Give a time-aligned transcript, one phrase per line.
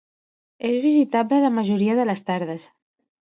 [0.69, 2.65] És visitable la majoria de les tardes.